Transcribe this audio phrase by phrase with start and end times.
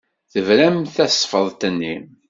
[0.31, 1.95] Tebren tasfeḍt-nni.